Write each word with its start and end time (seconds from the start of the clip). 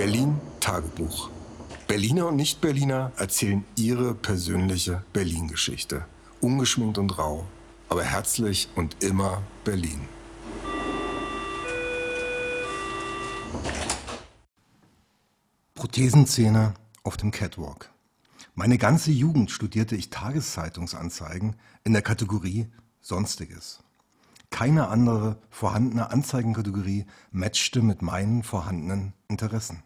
Berlin 0.00 0.40
Tagebuch. 0.60 1.28
Berliner 1.86 2.28
und 2.28 2.36
Nicht-Berliner 2.36 3.12
erzählen 3.18 3.66
ihre 3.76 4.14
persönliche 4.14 5.04
Berlin-Geschichte. 5.12 6.06
Ungeschminkt 6.40 6.96
und 6.96 7.18
rau, 7.18 7.44
aber 7.90 8.02
herzlich 8.02 8.70
und 8.76 9.04
immer 9.04 9.42
Berlin. 9.62 10.00
Prothesenzähne 15.74 16.72
auf 17.02 17.18
dem 17.18 17.30
Catwalk. 17.30 17.90
Meine 18.54 18.78
ganze 18.78 19.10
Jugend 19.10 19.50
studierte 19.50 19.96
ich 19.96 20.08
Tageszeitungsanzeigen 20.08 21.56
in 21.84 21.92
der 21.92 22.00
Kategorie 22.00 22.68
Sonstiges. 23.02 23.80
Keine 24.48 24.88
andere 24.88 25.36
vorhandene 25.50 26.10
Anzeigenkategorie 26.10 27.04
matchte 27.32 27.82
mit 27.82 28.00
meinen 28.00 28.42
vorhandenen 28.42 29.12
Interessen. 29.28 29.82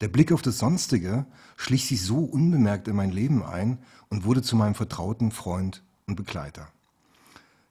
Der 0.00 0.08
Blick 0.08 0.32
auf 0.32 0.40
das 0.40 0.58
Sonstige 0.58 1.26
schlich 1.56 1.86
sich 1.86 2.02
so 2.02 2.18
unbemerkt 2.18 2.88
in 2.88 2.96
mein 2.96 3.10
Leben 3.10 3.42
ein 3.42 3.78
und 4.08 4.24
wurde 4.24 4.42
zu 4.42 4.56
meinem 4.56 4.74
vertrauten 4.74 5.30
Freund 5.30 5.82
und 6.06 6.16
Begleiter. 6.16 6.68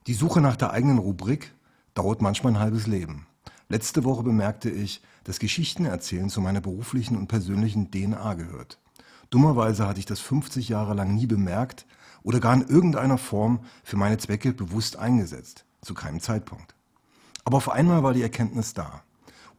Die 0.05 0.13
Suche 0.13 0.39
nach 0.39 0.55
der 0.55 0.71
eigenen 0.71 0.99
Rubrik 0.99 1.53
dauert 1.95 2.21
manchmal 2.21 2.53
ein 2.53 2.59
halbes 2.59 2.85
Leben. 2.85 3.25
Letzte 3.67 4.03
Woche 4.03 4.23
bemerkte 4.23 4.69
ich, 4.69 5.01
dass 5.23 5.39
Geschichtenerzählen 5.39 6.29
zu 6.29 6.39
meiner 6.41 6.61
beruflichen 6.61 7.17
und 7.17 7.27
persönlichen 7.27 7.91
DNA 7.91 8.35
gehört. 8.35 8.79
Dummerweise 9.31 9.87
hatte 9.87 9.99
ich 9.99 10.05
das 10.05 10.19
50 10.19 10.69
Jahre 10.69 10.93
lang 10.93 11.15
nie 11.15 11.27
bemerkt 11.27 11.85
oder 12.23 12.39
gar 12.39 12.53
in 12.53 12.67
irgendeiner 12.67 13.17
Form 13.17 13.59
für 13.83 13.97
meine 13.97 14.17
Zwecke 14.17 14.53
bewusst 14.53 14.97
eingesetzt. 14.97 15.65
Zu 15.81 15.93
keinem 15.93 16.19
Zeitpunkt. 16.19 16.75
Aber 17.43 17.57
auf 17.57 17.69
einmal 17.69 18.03
war 18.03 18.13
die 18.13 18.21
Erkenntnis 18.21 18.73
da. 18.73 19.01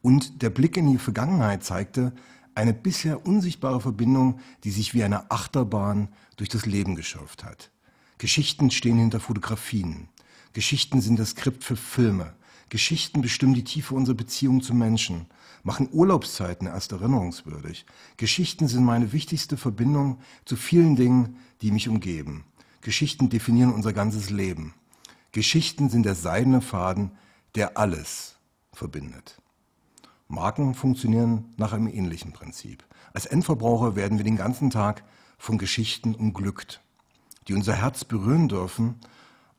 Und 0.02 0.43
der 0.43 0.51
Blick 0.51 0.77
in 0.77 0.91
die 0.91 0.98
Vergangenheit 0.98 1.65
zeigte 1.65 2.12
eine 2.54 2.74
bisher 2.74 3.26
unsichtbare 3.26 3.80
Verbindung, 3.80 4.40
die 4.65 4.70
sich 4.70 4.95
wie 4.95 5.02
eine 5.02 5.30
Achterbahn 5.30 6.09
durch 6.37 6.48
das 6.48 6.66
Leben 6.66 6.96
geschürft 6.96 7.45
hat. 7.45 7.70
Geschichten 8.18 8.70
stehen 8.70 8.98
hinter 8.98 9.20
Fotografien. 9.20 10.09
Geschichten 10.52 11.01
sind 11.01 11.18
das 11.18 11.30
Skript 11.30 11.65
für 11.65 11.76
Filme. 11.76 12.34
Geschichten 12.68 13.21
bestimmen 13.21 13.54
die 13.54 13.65
Tiefe 13.65 13.95
unserer 13.95 14.16
Beziehung 14.16 14.62
zu 14.62 14.74
Menschen, 14.74 15.26
machen 15.62 15.88
Urlaubszeiten 15.90 16.66
erst 16.66 16.93
erinnerungswürdig. 16.93 17.84
Geschichten 18.16 18.68
sind 18.68 18.84
meine 18.84 19.12
wichtigste 19.12 19.56
Verbindung 19.56 20.21
zu 20.45 20.56
vielen 20.56 20.96
Dingen, 20.96 21.37
die 21.62 21.73
mich 21.73 21.88
umgeben. 21.88 22.45
Geschichten 22.80 23.28
definieren 23.28 23.73
unser 23.73 23.93
ganzes 23.93 24.30
Leben. 24.30 24.74
Geschichten 25.32 25.90
sind 25.90 26.04
der 26.04 26.15
seidene 26.15 26.60
Faden, 26.60 27.12
der 27.54 27.76
alles 27.76 28.37
verbindet. 28.73 29.40
Marken 30.30 30.74
funktionieren 30.74 31.52
nach 31.56 31.73
einem 31.73 31.88
ähnlichen 31.88 32.32
Prinzip. 32.32 32.84
Als 33.12 33.26
Endverbraucher 33.26 33.96
werden 33.96 34.18
wir 34.18 34.24
den 34.24 34.37
ganzen 34.37 34.70
Tag 34.70 35.02
von 35.38 35.59
Geschichten 35.59 36.14
umglückt, 36.14 36.80
die 37.48 37.54
unser 37.54 37.74
Herz 37.74 38.04
berühren 38.04 38.48
dürfen, 38.48 38.95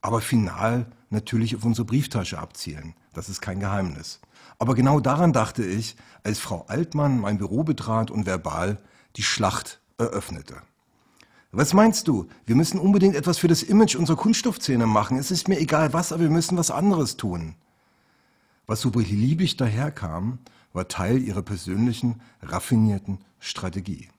aber 0.02 0.22
final 0.22 0.88
natürlich 1.10 1.56
auf 1.56 1.66
unsere 1.66 1.86
Brieftasche 1.86 2.40
abzielen. 2.40 2.94
Das 3.14 3.28
ist 3.28 3.42
kein 3.42 3.60
Geheimnis. 3.60 4.22
Aber 4.60 4.74
genau 4.74 5.00
daran 5.00 5.34
dachte 5.34 5.66
ich, 5.66 5.98
als 6.24 6.40
Frau 6.40 6.66
Altmann 6.68 7.20
mein 7.20 7.38
Büro 7.38 7.64
betrat 7.64 8.10
und 8.10 8.26
verbal 8.26 8.78
die 9.18 9.24
Schlacht 9.24 9.82
eröffnete. 9.98 10.62
Was 11.52 11.74
meinst 11.74 12.08
du? 12.08 12.30
Wir 12.46 12.56
müssen 12.56 12.80
unbedingt 12.80 13.16
etwas 13.16 13.38
für 13.38 13.50
das 13.50 13.62
Image 13.62 13.98
unserer 13.98 14.16
Kunststoffzähne 14.16 14.86
machen. 14.86 15.18
Es 15.18 15.32
ist 15.32 15.50
mir 15.50 15.60
egal 15.60 15.92
was, 15.92 16.14
aber 16.14 16.24
wir 16.24 16.30
müssen 16.30 16.58
was 16.58 16.72
anderes 16.72 17.18
tun. 17.18 17.56
Was 18.68 18.80
so 18.80 18.90
beliebig 18.90 19.58
daherkam, 19.58 20.40
war 20.74 20.88
Teil 20.88 21.22
ihrer 21.22 21.42
persönlichen, 21.42 22.22
raffinierten 22.42 23.20
Strategie. 23.40 24.10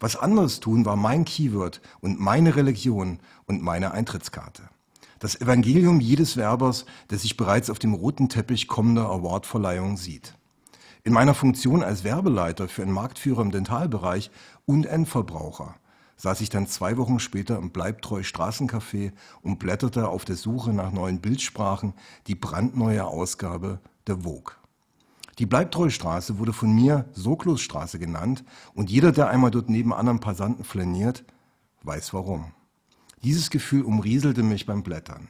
Was 0.00 0.16
anderes 0.16 0.60
tun 0.60 0.84
war 0.84 0.96
mein 0.96 1.24
Keyword 1.24 1.80
und 2.00 2.20
meine 2.20 2.56
Religion 2.56 3.18
und 3.46 3.62
meine 3.62 3.92
Eintrittskarte. 3.92 4.68
Das 5.18 5.40
Evangelium 5.40 6.00
jedes 6.00 6.36
Werbers, 6.36 6.84
der 7.10 7.18
sich 7.18 7.36
bereits 7.36 7.70
auf 7.70 7.80
dem 7.80 7.94
roten 7.94 8.28
Teppich 8.28 8.68
kommender 8.68 9.06
Awardverleihung 9.06 9.96
sieht. 9.96 10.34
In 11.02 11.12
meiner 11.12 11.34
Funktion 11.34 11.82
als 11.82 12.04
Werbeleiter 12.04 12.68
für 12.68 12.82
einen 12.82 12.92
Marktführer 12.92 13.42
im 13.42 13.50
Dentalbereich 13.50 14.30
und 14.66 14.86
Endverbraucher 14.86 15.74
saß 16.18 16.40
ich 16.40 16.50
dann 16.50 16.66
zwei 16.66 16.96
Wochen 16.96 17.20
später 17.20 17.56
im 17.56 17.70
Bleibtreu 17.70 18.20
Straßencafé 18.20 19.12
und 19.40 19.58
blätterte 19.58 20.08
auf 20.08 20.24
der 20.24 20.36
Suche 20.36 20.72
nach 20.72 20.92
neuen 20.92 21.20
Bildsprachen 21.20 21.94
die 22.26 22.34
brandneue 22.34 23.04
Ausgabe 23.04 23.80
der 24.06 24.18
Vogue. 24.18 24.52
Die 25.38 25.46
Bleibtreustraße 25.46 26.38
wurde 26.38 26.52
von 26.52 26.74
mir 26.74 27.08
Soklosstraße 27.12 28.00
genannt 28.00 28.44
und 28.74 28.90
jeder, 28.90 29.12
der 29.12 29.28
einmal 29.28 29.52
dort 29.52 29.68
neben 29.70 29.92
anderen 29.92 30.18
Passanten 30.18 30.64
flaniert, 30.64 31.24
weiß 31.82 32.12
warum. 32.12 32.52
Dieses 33.22 33.50
Gefühl 33.50 33.82
umrieselte 33.82 34.42
mich 34.42 34.66
beim 34.66 34.82
Blättern. 34.82 35.28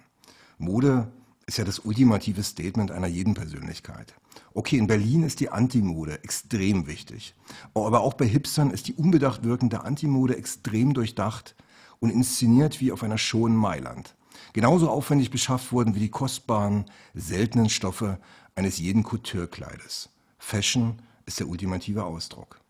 Mode 0.56 1.12
ist 1.46 1.58
ja 1.58 1.64
das 1.64 1.78
ultimative 1.80 2.42
Statement 2.42 2.90
einer 2.90 3.06
jeden 3.06 3.34
Persönlichkeit. 3.34 4.14
Okay, 4.54 4.76
in 4.76 4.86
Berlin 4.86 5.22
ist 5.22 5.40
die 5.40 5.50
Antimode 5.50 6.22
extrem 6.22 6.86
wichtig. 6.86 7.34
Aber 7.74 8.00
auch 8.00 8.14
bei 8.14 8.26
Hipstern 8.26 8.70
ist 8.70 8.88
die 8.88 8.94
unbedacht 8.94 9.44
wirkende 9.44 9.84
Antimode 9.84 10.36
extrem 10.36 10.94
durchdacht 10.94 11.54
und 12.00 12.10
inszeniert 12.10 12.80
wie 12.80 12.92
auf 12.92 13.02
einer 13.02 13.18
Show 13.18 13.46
in 13.46 13.56
Mailand. 13.56 14.14
Genauso 14.52 14.88
aufwendig 14.88 15.30
beschafft 15.30 15.72
wurden 15.72 15.94
wie 15.94 16.00
die 16.00 16.10
kostbaren, 16.10 16.86
seltenen 17.14 17.68
Stoffe 17.68 18.18
eines 18.54 18.78
jeden 18.78 19.02
Couture-Kleides. 19.02 20.10
Fashion 20.38 21.00
ist 21.26 21.40
der 21.40 21.48
ultimative 21.48 22.04
Ausdruck. 22.04 22.60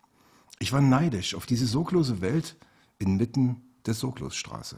Ich 0.59 0.73
war 0.73 0.81
neidisch 0.81 1.35
auf 1.35 1.45
diese 1.45 1.65
sorglose 1.65 2.21
Welt 2.21 2.57
inmitten 2.97 3.61
der 3.85 3.93
Sorglosstraße. 3.93 4.77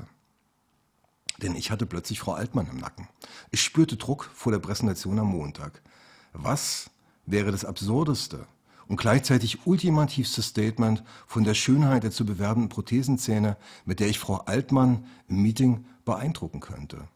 Denn 1.42 1.56
ich 1.56 1.72
hatte 1.72 1.86
plötzlich 1.86 2.20
Frau 2.20 2.34
Altmann 2.34 2.68
im 2.68 2.78
Nacken. 2.78 3.08
Ich 3.50 3.64
spürte 3.64 3.98
Druck 3.98 4.30
vor 4.34 4.52
der 4.52 4.60
Präsentation 4.60 5.18
am 5.18 5.28
Montag. 5.28 5.82
Was 6.34 6.92
wäre 7.26 7.52
das 7.52 7.66
absurdeste 7.66 8.46
und 8.88 8.98
gleichzeitig 8.98 9.66
ultimativste 9.66 10.42
Statement 10.42 11.04
von 11.28 11.44
der 11.44 11.54
Schönheit 11.54 12.04
der 12.04 12.12
zu 12.12 12.26
bewerbenden 12.26 12.70
Prothesenzähne, 12.70 13.58
mit 13.86 14.00
der 14.00 14.08
ich 14.08 14.20
Frau 14.20 14.38
Altmann 14.38 15.06
im 15.28 15.42
Meeting 15.42 15.86
beeindrucken 16.06 16.60
könnte? 16.60 17.08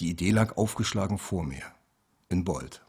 Die 0.00 0.10
Idee 0.10 0.30
lag 0.30 0.56
aufgeschlagen 0.56 1.18
vor 1.18 1.44
mir, 1.44 1.62
in 2.28 2.44
Bold. 2.44 2.84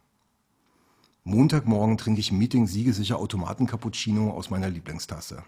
Montagmorgen 1.24 1.98
trinke 1.98 2.20
ich 2.20 2.32
im 2.32 2.38
Meeting 2.38 2.68
siegesicher 2.68 3.18
Automaten-Cappuccino 3.18 4.32
aus 4.32 4.50
meiner 4.50 4.70
Lieblingstasse. 4.70 5.44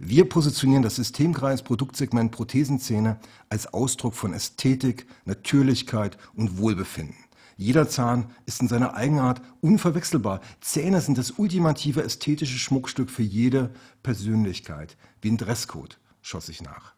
Wir 0.00 0.28
positionieren 0.28 0.82
das 0.82 0.96
Systemkreis 0.96 1.62
Produktsegment 1.62 2.32
Prothesenzähne 2.32 3.20
als 3.48 3.72
Ausdruck 3.72 4.14
von 4.14 4.34
Ästhetik, 4.34 5.06
Natürlichkeit 5.24 6.18
und 6.34 6.58
Wohlbefinden. 6.58 7.14
Jeder 7.56 7.88
Zahn 7.88 8.26
ist 8.46 8.60
in 8.60 8.68
seiner 8.68 8.94
Eigenart 8.94 9.40
unverwechselbar. 9.60 10.40
Zähne 10.60 11.00
sind 11.00 11.18
das 11.18 11.32
ultimative 11.32 12.02
ästhetische 12.02 12.58
Schmuckstück 12.58 13.10
für 13.10 13.22
jede 13.22 13.70
Persönlichkeit. 14.02 14.96
Wie 15.20 15.30
ein 15.30 15.36
Dresscode, 15.36 15.98
schoss 16.22 16.48
ich 16.48 16.62
nach. 16.62 16.94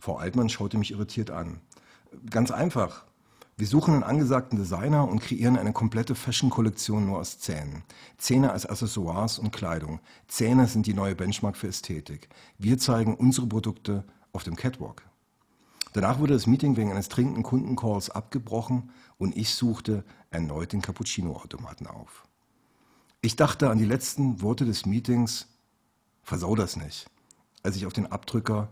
Frau 0.00 0.16
Altmann 0.16 0.48
schaute 0.48 0.78
mich 0.78 0.90
irritiert 0.90 1.30
an. 1.30 1.60
Ganz 2.28 2.50
einfach. 2.50 3.04
Wir 3.56 3.66
suchen 3.66 3.94
einen 3.94 4.02
angesagten 4.02 4.58
Designer 4.58 5.06
und 5.06 5.20
kreieren 5.20 5.56
eine 5.56 5.72
komplette 5.72 6.14
Fashion-Kollektion 6.14 7.06
nur 7.06 7.18
aus 7.18 7.38
Zähnen. 7.38 7.84
Zähne 8.16 8.50
als 8.50 8.66
Accessoires 8.66 9.38
und 9.38 9.52
Kleidung. 9.52 10.00
Zähne 10.26 10.66
sind 10.66 10.86
die 10.86 10.94
neue 10.94 11.14
Benchmark 11.14 11.56
für 11.56 11.68
Ästhetik. 11.68 12.28
Wir 12.58 12.78
zeigen 12.78 13.14
unsere 13.14 13.46
Produkte 13.46 14.04
auf 14.32 14.42
dem 14.42 14.56
Catwalk. 14.56 15.04
Danach 15.92 16.18
wurde 16.18 16.32
das 16.32 16.46
Meeting 16.46 16.76
wegen 16.76 16.90
eines 16.90 17.08
dringenden 17.08 17.42
Kundencalls 17.42 18.10
abgebrochen 18.10 18.90
und 19.18 19.36
ich 19.36 19.50
suchte 19.54 20.04
erneut 20.30 20.72
den 20.72 20.82
Cappuccino-Automaten 20.82 21.86
auf. 21.86 22.26
Ich 23.20 23.36
dachte 23.36 23.70
an 23.70 23.78
die 23.78 23.84
letzten 23.84 24.40
Worte 24.40 24.64
des 24.64 24.86
Meetings, 24.86 25.48
versau 26.22 26.56
das 26.56 26.76
nicht, 26.76 27.10
als 27.62 27.76
ich 27.76 27.86
auf 27.86 27.92
den 27.92 28.06
Abdrücker 28.06 28.68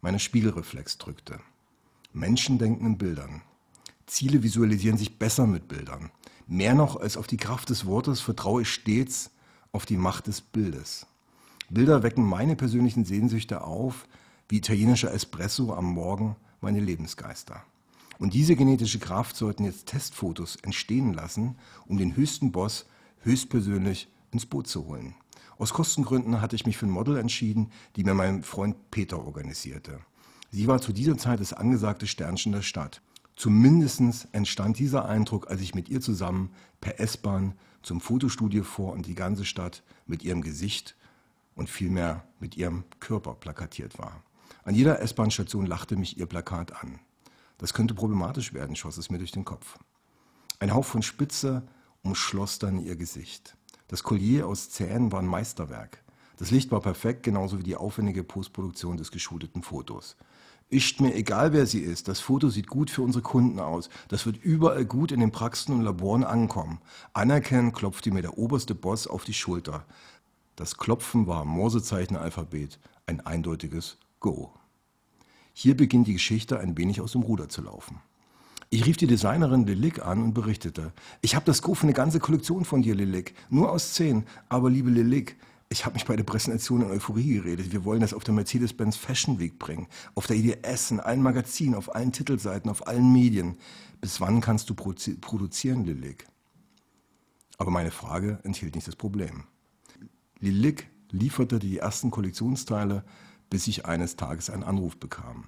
meines 0.00 0.22
Spiegelreflex 0.22 0.98
drückte. 0.98 1.38
Menschen 2.12 2.58
denken 2.58 2.86
in 2.86 2.98
Bildern. 2.98 3.42
Ziele 4.06 4.42
visualisieren 4.42 4.98
sich 4.98 5.18
besser 5.18 5.46
mit 5.46 5.68
Bildern. 5.68 6.10
Mehr 6.46 6.74
noch 6.74 6.96
als 6.96 7.16
auf 7.16 7.26
die 7.26 7.36
Kraft 7.36 7.70
des 7.70 7.86
Wortes 7.86 8.20
vertraue 8.20 8.62
ich 8.62 8.72
stets 8.72 9.30
auf 9.72 9.86
die 9.86 9.96
Macht 9.96 10.26
des 10.26 10.40
Bildes. 10.40 11.06
Bilder 11.70 12.02
wecken 12.02 12.24
meine 12.24 12.56
persönlichen 12.56 13.04
Sehnsüchte 13.04 13.62
auf, 13.62 14.06
wie 14.48 14.58
italienischer 14.58 15.14
Espresso 15.14 15.72
am 15.72 15.86
Morgen 15.86 16.36
meine 16.62 16.80
Lebensgeister. 16.80 17.62
Und 18.18 18.34
diese 18.34 18.56
genetische 18.56 18.98
Kraft 18.98 19.36
sollten 19.36 19.64
jetzt 19.64 19.86
Testfotos 19.86 20.56
entstehen 20.56 21.12
lassen, 21.12 21.56
um 21.86 21.98
den 21.98 22.16
höchsten 22.16 22.52
Boss 22.52 22.86
höchstpersönlich 23.22 24.08
ins 24.30 24.46
Boot 24.46 24.68
zu 24.68 24.86
holen. 24.86 25.14
Aus 25.58 25.72
Kostengründen 25.72 26.40
hatte 26.40 26.56
ich 26.56 26.66
mich 26.66 26.76
für 26.76 26.86
ein 26.86 26.90
Model 26.90 27.16
entschieden, 27.16 27.70
die 27.96 28.04
mir 28.04 28.14
mein 28.14 28.42
Freund 28.42 28.90
Peter 28.90 29.24
organisierte. 29.24 30.00
Sie 30.50 30.66
war 30.66 30.80
zu 30.80 30.92
dieser 30.92 31.16
Zeit 31.16 31.40
das 31.40 31.52
angesagte 31.52 32.06
Sternchen 32.06 32.52
der 32.52 32.62
Stadt. 32.62 33.00
Zumindest 33.36 34.28
entstand 34.32 34.78
dieser 34.78 35.06
Eindruck, 35.06 35.50
als 35.50 35.60
ich 35.60 35.74
mit 35.74 35.88
ihr 35.88 36.00
zusammen 36.00 36.50
per 36.80 37.00
S-Bahn 37.00 37.54
zum 37.82 38.00
Fotostudio 38.00 38.62
fuhr 38.62 38.92
und 38.92 39.06
die 39.06 39.14
ganze 39.14 39.44
Stadt 39.44 39.82
mit 40.06 40.22
ihrem 40.22 40.42
Gesicht 40.42 40.96
und 41.54 41.70
vielmehr 41.70 42.24
mit 42.38 42.56
ihrem 42.56 42.84
Körper 43.00 43.34
plakatiert 43.34 43.98
war. 43.98 44.22
An 44.64 44.74
jeder 44.74 45.00
S-Bahn-Station 45.00 45.66
lachte 45.66 45.96
mich 45.96 46.18
ihr 46.18 46.26
Plakat 46.26 46.72
an. 46.82 47.00
Das 47.58 47.74
könnte 47.74 47.94
problematisch 47.94 48.54
werden, 48.54 48.76
schoss 48.76 48.96
es 48.96 49.10
mir 49.10 49.18
durch 49.18 49.32
den 49.32 49.44
Kopf. 49.44 49.78
Ein 50.60 50.72
Hauch 50.72 50.84
von 50.84 51.02
Spitze 51.02 51.66
umschloss 52.02 52.58
dann 52.60 52.78
ihr 52.78 52.96
Gesicht. 52.96 53.56
Das 53.88 54.04
Collier 54.04 54.46
aus 54.46 54.70
Zähnen 54.70 55.10
war 55.10 55.20
ein 55.20 55.26
Meisterwerk. 55.26 56.02
Das 56.38 56.50
Licht 56.50 56.70
war 56.70 56.80
perfekt, 56.80 57.24
genauso 57.24 57.58
wie 57.58 57.64
die 57.64 57.76
aufwendige 57.76 58.24
Postproduktion 58.24 58.96
des 58.96 59.10
geschulteten 59.10 59.62
Fotos. 59.62 60.16
Ist 60.68 61.00
mir 61.00 61.14
egal, 61.14 61.52
wer 61.52 61.66
sie 61.66 61.80
ist. 61.80 62.08
Das 62.08 62.20
Foto 62.20 62.48
sieht 62.48 62.68
gut 62.68 62.88
für 62.88 63.02
unsere 63.02 63.22
Kunden 63.22 63.58
aus. 63.58 63.90
Das 64.08 64.26
wird 64.26 64.42
überall 64.42 64.84
gut 64.84 65.12
in 65.12 65.20
den 65.20 65.32
Praxen 65.32 65.74
und 65.74 65.82
Laboren 65.82 66.24
ankommen. 66.24 66.80
Anerkennen 67.12 67.72
klopfte 67.72 68.10
mir 68.10 68.22
der 68.22 68.38
oberste 68.38 68.74
Boss 68.74 69.06
auf 69.06 69.24
die 69.24 69.34
Schulter. 69.34 69.84
Das 70.56 70.78
Klopfen 70.78 71.26
war 71.26 71.44
Morsezeichen-Alphabet, 71.44 72.78
ein 73.06 73.20
eindeutiges 73.20 73.98
Go. 74.22 74.50
Hier 75.52 75.76
beginnt 75.76 76.06
die 76.06 76.14
Geschichte 76.14 76.58
ein 76.58 76.78
wenig 76.78 77.02
aus 77.02 77.12
dem 77.12 77.22
Ruder 77.22 77.50
zu 77.50 77.60
laufen. 77.60 78.00
Ich 78.70 78.86
rief 78.86 78.96
die 78.96 79.06
Designerin 79.06 79.66
Lilik 79.66 80.02
an 80.06 80.22
und 80.22 80.32
berichtete, 80.32 80.94
ich 81.20 81.34
habe 81.34 81.44
das 81.44 81.60
Go 81.60 81.74
für 81.74 81.82
eine 81.82 81.92
ganze 81.92 82.20
Kollektion 82.20 82.64
von 82.64 82.80
dir, 82.80 82.94
Lilik, 82.94 83.34
nur 83.50 83.70
aus 83.70 83.92
zehn. 83.92 84.24
Aber 84.48 84.70
liebe 84.70 84.88
Lilik, 84.88 85.36
ich 85.68 85.84
habe 85.84 85.94
mich 85.94 86.06
bei 86.06 86.16
der 86.16 86.24
Präsentation 86.24 86.82
in 86.82 86.90
Euphorie 86.90 87.34
geredet. 87.34 87.72
Wir 87.72 87.84
wollen 87.84 88.00
das 88.00 88.14
auf 88.14 88.24
der 88.24 88.32
Mercedes-Benz 88.32 88.96
Fashion 88.96 89.38
Week 89.38 89.58
bringen. 89.58 89.88
Auf 90.14 90.26
der 90.26 90.36
IDS, 90.36 90.92
in 90.92 91.00
allen 91.00 91.20
Magazinen, 91.20 91.74
auf 91.74 91.94
allen 91.94 92.12
Titelseiten, 92.12 92.70
auf 92.70 92.86
allen 92.86 93.12
Medien. 93.12 93.58
Bis 94.00 94.20
wann 94.20 94.40
kannst 94.40 94.70
du 94.70 94.74
produzieren, 94.74 95.84
Lilik? 95.84 96.26
Aber 97.58 97.70
meine 97.70 97.90
Frage 97.90 98.38
enthielt 98.44 98.74
nicht 98.74 98.86
das 98.86 98.96
Problem. 98.96 99.44
Lilik 100.38 100.88
lieferte 101.10 101.58
die 101.58 101.78
ersten 101.78 102.10
Kollektionsteile, 102.10 103.04
bis 103.52 103.66
ich 103.66 103.84
eines 103.84 104.16
Tages 104.16 104.48
einen 104.48 104.62
Anruf 104.62 104.96
bekam. 104.96 105.44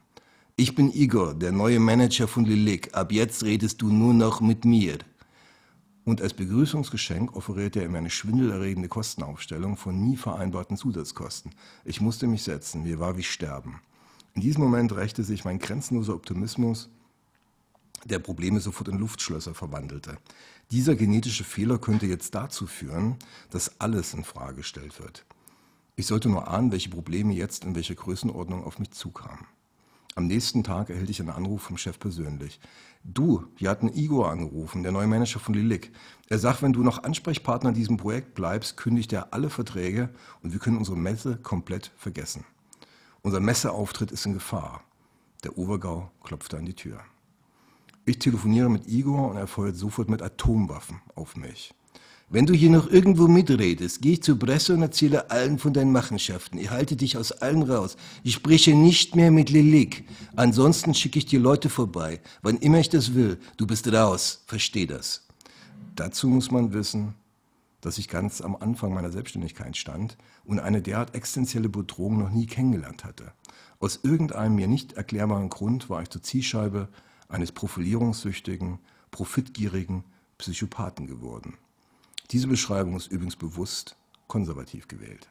Ich 0.56 0.74
bin 0.74 0.92
Igor, 0.92 1.32
der 1.32 1.52
neue 1.52 1.80
Manager 1.80 2.28
von 2.28 2.44
Lilik. 2.44 2.92
Ab 2.92 3.12
jetzt 3.12 3.44
redest 3.44 3.80
du 3.80 3.90
nur 3.90 4.12
noch 4.12 4.42
mit 4.42 4.66
mir. 4.66 4.98
Und 6.04 6.20
als 6.20 6.34
Begrüßungsgeschenk 6.34 7.34
offerierte 7.34 7.80
er 7.80 7.88
mir 7.88 7.96
eine 7.96 8.10
schwindelerregende 8.10 8.90
Kostenaufstellung 8.90 9.78
von 9.78 9.98
nie 9.98 10.18
vereinbarten 10.18 10.76
Zusatzkosten. 10.76 11.52
Ich 11.86 12.02
musste 12.02 12.26
mich 12.26 12.42
setzen, 12.42 12.82
mir 12.82 13.00
war 13.00 13.16
wie 13.16 13.22
Sterben. 13.22 13.80
In 14.34 14.42
diesem 14.42 14.62
Moment 14.62 14.94
rächte 14.94 15.24
sich 15.24 15.46
mein 15.46 15.58
grenzenloser 15.58 16.14
Optimismus, 16.14 16.90
der 18.04 18.18
Probleme 18.18 18.60
sofort 18.60 18.88
in 18.88 18.98
Luftschlösser 18.98 19.54
verwandelte. 19.54 20.18
Dieser 20.70 20.94
genetische 20.94 21.44
Fehler 21.44 21.78
könnte 21.78 22.04
jetzt 22.04 22.34
dazu 22.34 22.66
führen, 22.66 23.16
dass 23.48 23.80
alles 23.80 24.12
in 24.12 24.24
Frage 24.24 24.56
gestellt 24.56 25.00
wird. 25.00 25.24
Ich 25.96 26.06
sollte 26.06 26.28
nur 26.28 26.48
ahnen, 26.48 26.72
welche 26.72 26.90
Probleme 26.90 27.32
jetzt 27.34 27.64
in 27.64 27.76
welcher 27.76 27.94
Größenordnung 27.94 28.64
auf 28.64 28.80
mich 28.80 28.90
zukamen. 28.90 29.46
Am 30.16 30.26
nächsten 30.26 30.64
Tag 30.64 30.90
erhielt 30.90 31.10
ich 31.10 31.20
einen 31.20 31.30
Anruf 31.30 31.62
vom 31.62 31.76
Chef 31.76 32.00
persönlich. 32.00 32.60
Du, 33.04 33.46
wir 33.56 33.70
hatten 33.70 33.92
Igor 33.94 34.30
angerufen, 34.30 34.82
der 34.82 34.90
neue 34.90 35.06
Manager 35.06 35.38
von 35.38 35.54
Lilik. 35.54 35.92
Er 36.28 36.40
sagt, 36.40 36.62
wenn 36.62 36.72
du 36.72 36.82
noch 36.82 37.04
Ansprechpartner 37.04 37.70
in 37.70 37.76
diesem 37.76 37.96
Projekt 37.96 38.34
bleibst, 38.34 38.76
kündigt 38.76 39.12
er 39.12 39.32
alle 39.32 39.50
Verträge 39.50 40.08
und 40.42 40.52
wir 40.52 40.58
können 40.58 40.78
unsere 40.78 40.96
Messe 40.96 41.36
komplett 41.36 41.92
vergessen. 41.96 42.44
Unser 43.22 43.40
Messeauftritt 43.40 44.10
ist 44.10 44.26
in 44.26 44.34
Gefahr. 44.34 44.82
Der 45.44 45.56
Obergau 45.58 46.10
klopfte 46.24 46.58
an 46.58 46.66
die 46.66 46.74
Tür. 46.74 47.00
Ich 48.04 48.18
telefoniere 48.18 48.68
mit 48.68 48.88
Igor 48.88 49.30
und 49.30 49.36
er 49.36 49.46
feuert 49.46 49.76
sofort 49.76 50.08
mit 50.08 50.22
Atomwaffen 50.22 51.02
auf 51.14 51.36
mich. 51.36 51.72
Wenn 52.30 52.46
du 52.46 52.54
hier 52.54 52.70
noch 52.70 52.88
irgendwo 52.88 53.28
mitredest, 53.28 54.00
gehe 54.00 54.14
ich 54.14 54.22
zur 54.22 54.38
Presse 54.38 54.74
und 54.74 54.82
erzähle 54.82 55.30
allen 55.30 55.58
von 55.58 55.72
deinen 55.72 55.92
Machenschaften. 55.92 56.58
Ich 56.58 56.70
halte 56.70 56.96
dich 56.96 57.16
aus 57.18 57.32
allen 57.32 57.62
raus. 57.62 57.96
Ich 58.22 58.34
spreche 58.34 58.74
nicht 58.74 59.14
mehr 59.14 59.30
mit 59.30 59.50
Lilik. 59.50 60.04
Ansonsten 60.34 60.94
schicke 60.94 61.18
ich 61.18 61.26
dir 61.26 61.38
Leute 61.38 61.68
vorbei. 61.68 62.20
Wann 62.42 62.56
immer 62.56 62.80
ich 62.80 62.88
das 62.88 63.14
will. 63.14 63.38
Du 63.56 63.66
bist 63.66 63.92
raus. 63.92 64.42
Versteh 64.46 64.86
das. 64.86 65.26
Dazu 65.96 66.28
muss 66.28 66.50
man 66.50 66.72
wissen, 66.72 67.14
dass 67.82 67.98
ich 67.98 68.08
ganz 68.08 68.40
am 68.40 68.56
Anfang 68.56 68.94
meiner 68.94 69.12
Selbstständigkeit 69.12 69.76
stand 69.76 70.16
und 70.44 70.58
eine 70.58 70.80
derart 70.80 71.14
existenzielle 71.14 71.68
Bedrohung 71.68 72.18
noch 72.18 72.30
nie 72.30 72.46
kennengelernt 72.46 73.04
hatte. 73.04 73.32
Aus 73.78 74.00
irgendeinem 74.02 74.54
mir 74.54 74.66
nicht 74.66 74.94
erklärbaren 74.94 75.50
Grund 75.50 75.90
war 75.90 76.00
ich 76.00 76.08
zur 76.08 76.22
Zielscheibe 76.22 76.88
eines 77.28 77.52
profilierungssüchtigen, 77.52 78.78
profitgierigen 79.10 80.04
Psychopathen 80.38 81.06
geworden. 81.06 81.58
Diese 82.30 82.48
Beschreibung 82.48 82.96
ist 82.96 83.10
übrigens 83.10 83.36
bewusst 83.36 83.96
konservativ 84.26 84.88
gewählt. 84.88 85.28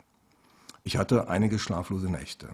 Ich 0.84 0.98
hatte 0.98 1.28
einige 1.30 1.60
schlaflose 1.60 2.10
Nächte. 2.10 2.50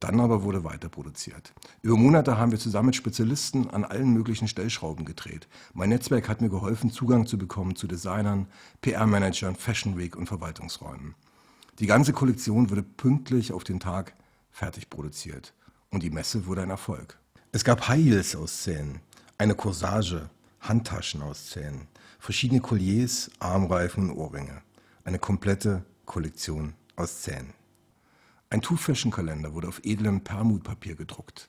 Dann 0.00 0.18
aber 0.18 0.42
wurde 0.42 0.64
weiter 0.64 0.88
produziert. 0.88 1.52
Über 1.82 1.96
Monate 1.96 2.38
haben 2.38 2.52
wir 2.52 2.58
zusammen 2.58 2.86
mit 2.86 2.96
Spezialisten 2.96 3.68
an 3.68 3.84
allen 3.84 4.12
möglichen 4.12 4.48
Stellschrauben 4.48 5.04
gedreht. 5.04 5.46
Mein 5.74 5.90
Netzwerk 5.90 6.28
hat 6.28 6.40
mir 6.40 6.48
geholfen, 6.48 6.90
Zugang 6.90 7.26
zu 7.26 7.36
bekommen 7.36 7.76
zu 7.76 7.86
Designern, 7.86 8.46
PR-Managern, 8.80 9.56
Fashion 9.56 9.98
Week 9.98 10.16
und 10.16 10.26
Verwaltungsräumen. 10.26 11.14
Die 11.78 11.86
ganze 11.86 12.14
Kollektion 12.14 12.70
wurde 12.70 12.82
pünktlich 12.82 13.52
auf 13.52 13.62
den 13.62 13.78
Tag 13.78 14.14
fertig 14.50 14.88
produziert. 14.88 15.52
Und 15.90 16.02
die 16.02 16.10
Messe 16.10 16.46
wurde 16.46 16.62
ein 16.62 16.70
Erfolg. 16.70 17.18
Es 17.52 17.64
gab 17.64 17.88
High 17.88 18.02
Heels 18.02 18.36
aus 18.36 18.62
Zähnen, 18.62 19.00
eine 19.36 19.54
Corsage, 19.54 20.30
Handtaschen 20.60 21.20
aus 21.20 21.50
Zähnen, 21.50 21.88
verschiedene 22.20 22.60
Colliers, 22.60 23.30
Armreifen 23.38 24.10
und 24.10 24.16
Ohrringe. 24.16 24.62
Eine 25.04 25.18
komplette 25.18 25.84
Kollektion 26.04 26.74
aus 26.94 27.22
Zähnen. 27.22 27.54
Ein 28.50 28.60
Two-Fashion-Kalender 28.60 29.54
wurde 29.54 29.68
auf 29.68 29.80
edlem 29.84 30.22
Perlmutpapier 30.22 30.94
gedruckt. 30.94 31.48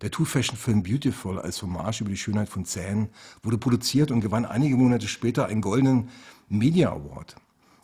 Der 0.00 0.10
Two-Fashion-Film 0.10 0.82
Beautiful 0.82 1.40
als 1.40 1.60
Hommage 1.62 2.02
über 2.02 2.10
die 2.10 2.16
Schönheit 2.16 2.48
von 2.48 2.64
Zähnen 2.64 3.08
wurde 3.42 3.58
produziert 3.58 4.10
und 4.10 4.20
gewann 4.20 4.44
einige 4.44 4.76
Monate 4.76 5.08
später 5.08 5.46
einen 5.46 5.60
goldenen 5.60 6.10
Media 6.48 6.92
Award. 6.92 7.36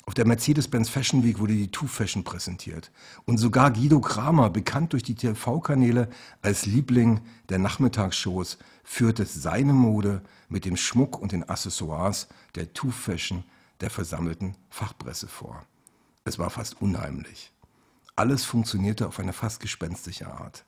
Auf 0.09 0.15
der 0.15 0.27
Mercedes-Benz 0.27 0.89
Fashion 0.89 1.23
Week 1.23 1.39
wurde 1.39 1.53
die 1.53 1.71
Two-Fashion 1.71 2.25
präsentiert. 2.25 2.91
Und 3.27 3.37
sogar 3.37 3.71
Guido 3.71 4.01
Kramer, 4.01 4.49
bekannt 4.49 4.95
durch 4.95 5.03
die 5.03 5.15
TV-Kanäle 5.15 6.09
als 6.41 6.65
Liebling 6.65 7.21
der 7.51 7.59
Nachmittagsshows, 7.59 8.57
führte 8.85 9.27
seine 9.27 9.75
Mode 9.75 10.23
mit 10.49 10.65
dem 10.65 10.79
Schmuck 10.79 11.21
und 11.21 11.33
den 11.33 11.47
Accessoires 11.47 12.29
der 12.55 12.73
Two-Fashion 12.73 13.45
der 13.83 13.91
versammelten 13.91 14.57
Fachpresse 14.71 15.29
vor. 15.29 15.63
Es 16.25 16.39
war 16.39 16.49
fast 16.49 16.81
unheimlich. 16.81 17.53
Alles 18.17 18.47
funktionierte 18.47 19.09
auf 19.09 19.21
eine 19.21 19.35
fast 19.35 19.61
gespenstische 19.61 20.33
Art. 20.33 20.65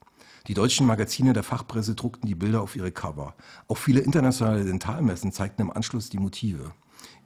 Die 0.48 0.54
deutschen 0.54 0.86
Magazine 0.86 1.32
der 1.32 1.44
Fachpresse 1.44 1.94
druckten 1.94 2.28
die 2.28 2.34
Bilder 2.34 2.60
auf 2.60 2.76
ihre 2.76 2.92
Cover. 2.92 3.34
Auch 3.68 3.78
viele 3.78 4.00
internationale 4.00 4.66
Dentalmessen 4.66 5.32
zeigten 5.32 5.62
im 5.62 5.70
Anschluss 5.70 6.10
die 6.10 6.18
Motive. 6.18 6.72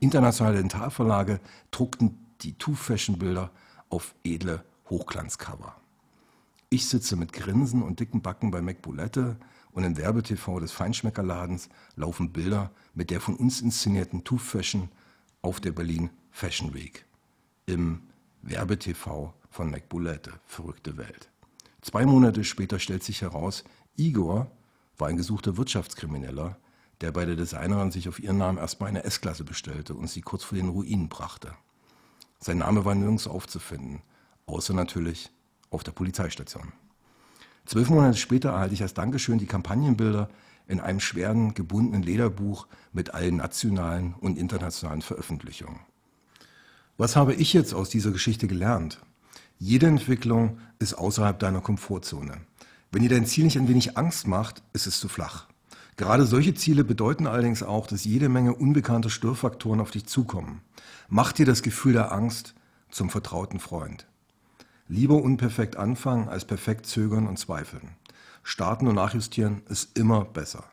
Internationale 0.01 0.57
Dentalverlage 0.57 1.41
druckten 1.71 2.19
die 2.43 2.55
Two-Fashion-Bilder 2.59 3.51
auf 3.89 4.15
edle 4.25 4.65
Hochglanzcover. 4.91 5.77
Ich 6.69 6.89
sitze 6.89 7.17
mit 7.17 7.33
Grinsen 7.33 7.83
und 7.83 8.01
dicken 8.01 8.21
Backen 8.21 8.51
bei 8.51 8.61
MacBulette 8.61 9.37
und 9.73 9.85
im 9.85 9.97
Werbetv 9.97 10.61
des 10.61 10.73
Feinschmeckerladens 10.73 11.69
laufen 11.97 12.33
Bilder 12.33 12.71
mit 12.95 13.11
der 13.11 13.21
von 13.21 13.37
uns 13.37 13.61
inszenierten 13.61 14.25
Two-Fashion 14.25 14.89
auf 15.43 15.61
der 15.61 15.73
Berlin 15.73 16.11
Fashion 16.31 16.75
Week. 16.75 17.05
Im 17.67 18.03
Werbetv 18.43 19.09
von 19.51 19.71
MacBulette, 19.71 20.33
verrückte 20.47 20.97
Welt. 20.97 21.31
Zwei 21.81 22.07
Monate 22.07 22.45
später 22.45 22.79
stellt 22.79 23.05
sich 23.05 23.23
heraus, 23.23 23.63
Igor 23.97 24.51
war 24.99 25.09
ein 25.09 25.17
gesuchter 25.17 25.57
Wirtschaftskrimineller, 25.57 26.57
der 27.05 27.13
bei 27.13 27.27
der 27.27 27.37
Designerin 27.37 27.91
sich 27.91 28.09
auf 28.09 28.19
ihren 28.19 28.39
Namen 28.39 28.57
erstmal 28.57 28.89
eine 28.89 29.05
S-Klasse 29.05 29.45
bestellte 29.45 29.93
und 29.93 30.09
sie 30.09 30.23
kurz 30.23 30.43
vor 30.43 30.57
den 30.57 30.71
Ruinen 30.71 31.11
brachte. 31.11 31.53
Sein 32.41 32.57
Name 32.57 32.87
war 32.87 32.95
nirgends 32.95 33.27
aufzufinden, 33.27 34.01
außer 34.47 34.73
natürlich 34.73 35.31
auf 35.69 35.85
der 35.85 35.93
Polizeistation. 35.93 36.73
Zwölf 37.67 37.91
Monate 37.91 38.17
später 38.17 38.53
erhalte 38.53 38.73
ich 38.73 38.81
als 38.81 38.95
Dankeschön 38.95 39.37
die 39.37 39.45
Kampagnenbilder 39.45 40.31
in 40.67 40.81
einem 40.81 40.99
schweren, 40.99 41.53
gebundenen 41.53 42.03
Lederbuch 42.03 42.67
mit 42.95 43.13
allen 43.13 43.37
nationalen 43.37 44.15
und 44.15 44.39
internationalen 44.39 45.03
Veröffentlichungen. 45.03 45.81
Was 46.97 47.17
habe 47.17 47.35
ich 47.35 47.53
jetzt 47.53 47.75
aus 47.75 47.91
dieser 47.91 48.13
Geschichte 48.13 48.49
gelernt? 48.49 49.03
Jede 49.59 49.89
Entwicklung 49.89 50.59
ist 50.79 50.95
außerhalb 50.95 51.39
deiner 51.39 51.61
Komfortzone. 51.61 52.41
Wenn 52.93 53.03
dir 53.03 53.11
dein 53.11 53.27
Ziel 53.27 53.45
nicht 53.45 53.59
ein 53.59 53.69
wenig 53.69 53.99
Angst 53.99 54.27
macht, 54.27 54.63
ist 54.73 54.87
es 54.87 55.01
zu 55.01 55.09
flach. 55.09 55.49
Gerade 55.97 56.27
solche 56.27 56.55
Ziele 56.55 56.83
bedeuten 56.83 57.27
allerdings 57.27 57.63
auch, 57.63 57.87
dass 57.87 58.05
jede 58.05 58.29
Menge 58.29 58.55
unbekannte 58.55 59.11
Störfaktoren 59.11 59.81
auf 59.81 59.93
dich 59.93 60.07
zukommen. 60.07 60.61
Mach 61.09 61.33
dir 61.33 61.47
das 61.47 61.63
Gefühl 61.63 61.93
der 61.93 62.11
Angst 62.11 62.55
zum 62.91 63.11
vertrauten 63.11 63.61
Freund. 63.61 64.07
Lieber 64.89 65.23
unperfekt 65.23 65.77
anfangen 65.77 66.29
als 66.29 66.45
perfekt 66.45 66.87
zögern 66.87 67.27
und 67.27 67.39
zweifeln. 67.39 67.91
Starten 68.43 68.89
und 68.89 68.97
nachjustieren 68.97 69.63
ist 69.69 69.97
immer 69.97 70.25
besser. 70.25 70.65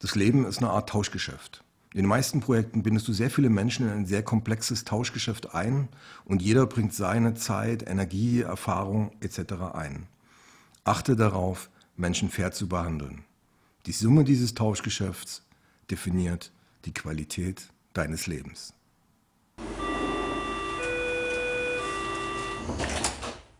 Das 0.00 0.14
Leben 0.14 0.46
ist 0.46 0.58
eine 0.58 0.70
Art 0.70 0.88
Tauschgeschäft. 0.88 1.62
In 1.92 2.02
den 2.02 2.08
meisten 2.08 2.40
Projekten 2.40 2.82
bindest 2.82 3.08
du 3.08 3.12
sehr 3.12 3.30
viele 3.30 3.50
Menschen 3.50 3.86
in 3.86 3.92
ein 3.92 4.06
sehr 4.06 4.22
komplexes 4.22 4.84
Tauschgeschäft 4.84 5.54
ein 5.54 5.88
und 6.24 6.42
jeder 6.42 6.66
bringt 6.66 6.94
seine 6.94 7.34
Zeit, 7.34 7.88
Energie, 7.88 8.42
Erfahrung 8.42 9.12
etc. 9.20 9.54
ein. 9.74 10.06
Achte 10.84 11.16
darauf, 11.16 11.70
Menschen 11.96 12.30
fair 12.30 12.52
zu 12.52 12.68
behandeln. 12.68 13.24
Die 13.86 13.92
Summe 13.92 14.24
dieses 14.24 14.54
Tauschgeschäfts 14.54 15.42
definiert 15.90 16.52
die 16.84 16.92
Qualität 16.92 17.68
deines 17.94 18.26
Lebens. 18.26 18.74